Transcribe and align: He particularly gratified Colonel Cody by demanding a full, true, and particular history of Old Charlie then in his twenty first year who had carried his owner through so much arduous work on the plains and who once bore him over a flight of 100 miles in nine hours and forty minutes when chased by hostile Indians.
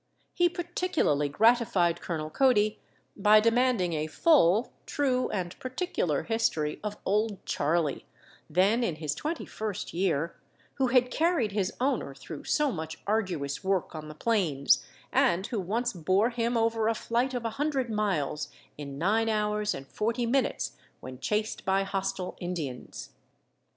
He 0.33 0.49
particularly 0.49 1.29
gratified 1.29 2.01
Colonel 2.01 2.31
Cody 2.31 2.79
by 3.15 3.39
demanding 3.39 3.93
a 3.93 4.07
full, 4.07 4.73
true, 4.87 5.29
and 5.29 5.55
particular 5.59 6.23
history 6.23 6.79
of 6.83 6.97
Old 7.05 7.45
Charlie 7.45 8.07
then 8.49 8.83
in 8.83 8.95
his 8.95 9.13
twenty 9.13 9.45
first 9.45 9.93
year 9.93 10.35
who 10.79 10.87
had 10.87 11.11
carried 11.11 11.51
his 11.51 11.71
owner 11.79 12.15
through 12.15 12.45
so 12.45 12.71
much 12.71 12.97
arduous 13.05 13.63
work 13.63 13.93
on 13.93 14.07
the 14.07 14.15
plains 14.15 14.83
and 15.13 15.45
who 15.45 15.59
once 15.59 15.93
bore 15.93 16.31
him 16.31 16.57
over 16.57 16.87
a 16.87 16.95
flight 16.95 17.35
of 17.35 17.43
100 17.43 17.91
miles 17.91 18.49
in 18.79 18.97
nine 18.97 19.29
hours 19.29 19.75
and 19.75 19.87
forty 19.87 20.25
minutes 20.25 20.77
when 20.99 21.19
chased 21.19 21.63
by 21.63 21.83
hostile 21.83 22.35
Indians. 22.41 23.11